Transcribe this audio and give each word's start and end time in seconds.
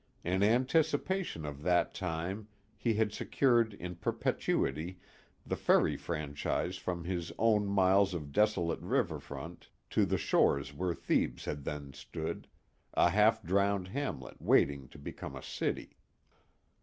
In 0.23 0.41
anticipation 0.41 1.45
of 1.45 1.61
that 1.61 1.93
time 1.93 2.47
he 2.75 2.95
had 2.95 3.13
secured 3.13 3.75
in 3.75 3.93
perpetuity 3.97 4.97
the 5.45 5.55
ferry 5.55 5.95
franchise 5.95 6.75
from 6.77 7.03
his 7.03 7.31
own 7.37 7.67
miles 7.67 8.15
of 8.15 8.31
desolate 8.31 8.79
river 8.81 9.19
front 9.19 9.69
to 9.91 10.07
the 10.07 10.17
shore 10.17 10.59
where 10.75 10.95
Thebes 10.95 11.45
had 11.45 11.65
then 11.65 11.93
stood, 11.93 12.47
a 12.95 13.11
half 13.11 13.43
drowned 13.43 13.89
hamlet 13.89 14.41
waiting 14.41 14.87
to 14.89 14.97
become 14.97 15.35
a 15.35 15.43
city. 15.43 15.99